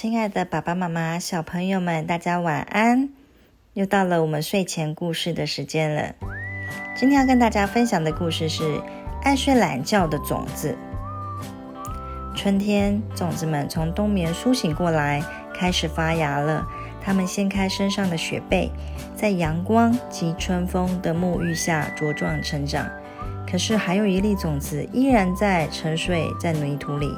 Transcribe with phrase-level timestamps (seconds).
[0.00, 3.10] 亲爱的爸爸妈妈、小朋友们，大家晚安！
[3.74, 6.14] 又到了我们睡前故事的时间了。
[6.96, 8.62] 今天要跟大家分享的故事是
[9.22, 10.74] 《爱睡懒觉的种子》。
[12.34, 15.22] 春天，种子们从冬眠苏醒过来，
[15.54, 16.66] 开始发芽了。
[17.02, 18.70] 它们掀开身上的雪被，
[19.14, 22.88] 在阳光及春风的沐浴下茁壮成长。
[23.46, 27.14] 可是，还有一粒种子依然在沉睡在泥土里。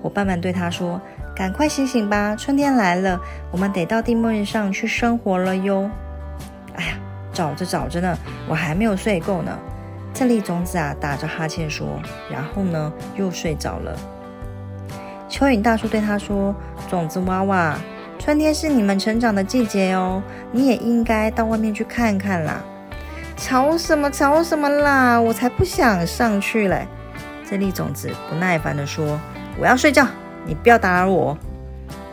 [0.00, 1.00] 伙伴们对他说
[1.40, 3.18] ：“赶快醒醒吧，春天来了，
[3.50, 5.88] 我们得到地面上去生活了哟。”
[6.76, 6.90] 哎呀，
[7.32, 8.14] 找着找着呢，
[8.46, 9.58] 我还没有睡够呢。
[10.12, 11.98] 这粒种子啊，打着哈欠说，
[12.30, 13.96] 然后呢，又睡着了。
[15.30, 16.54] 蚯蚓大叔对他说
[16.90, 17.74] ：“种子娃娃，
[18.18, 22.62] 春天是你们成长的季节哦，你也应该到外面去看看啦。”
[23.38, 25.18] 吵什么吵什么啦！
[25.18, 26.86] 我才不想上去嘞！
[27.48, 29.18] 这粒种子不耐烦地说
[29.58, 30.06] ：“我要睡觉，
[30.46, 31.36] 你不要打扰我。”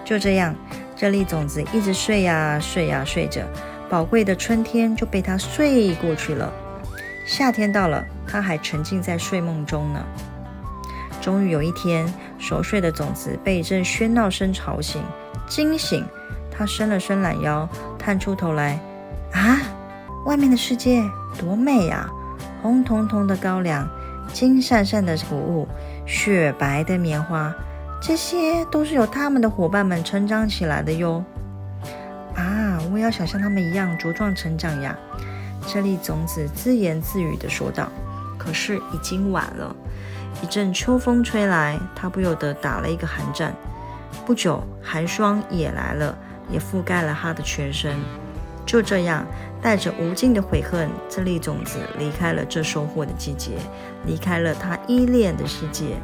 [0.06, 0.56] 就这样，
[0.96, 3.42] 这粒种子一直睡呀睡呀睡着，
[3.90, 6.52] 宝贵的春天就被它睡过去了。
[7.26, 10.02] 夏天到了，它还沉浸在睡梦中呢。
[11.22, 15.02] 终于有一天，熟睡的种子被一阵喧闹声吵醒，
[15.48, 16.06] 惊醒。
[16.50, 17.68] 它伸了伸懒腰，
[18.00, 18.80] 探出头来
[19.34, 19.60] ：“啊！”
[20.26, 21.04] 外面的世界
[21.38, 22.10] 多美呀！
[22.62, 23.88] 红彤彤的高粱，
[24.34, 25.68] 金闪闪的谷物，
[26.06, 27.54] 雪白的棉花，
[28.02, 31.24] 这些都是由他们的伙伴们成长起来的哟。
[32.36, 34.96] 啊，我也要想像他们一样茁壮成长呀！
[35.68, 37.90] 这粒种子自言自语地说道。
[38.38, 39.76] 可是已经晚了，
[40.42, 43.54] 一阵秋风吹来，他不由得打了一个寒战。
[44.26, 46.18] 不久，寒霜也来了，
[46.50, 47.94] 也覆盖了他的全身。
[48.66, 49.26] 就这样，
[49.62, 53.58] 带着无尽的悔恨，这粒种子离开了这收获的季节，
[54.06, 55.98] 离开了它依恋的世界。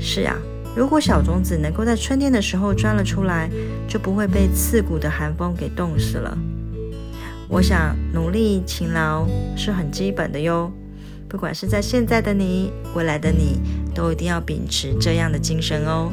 [0.00, 0.34] 是啊，
[0.74, 3.50] 如果小种子能够在春天的时候钻了出来
[3.86, 6.36] 就不会被刺骨的寒风给冻死了。
[7.48, 10.72] 我想努力勤劳是很基本的哟。
[11.28, 13.58] 不管是在现在的你未来的你
[13.94, 16.12] 都一定要秉持这样的精神哦。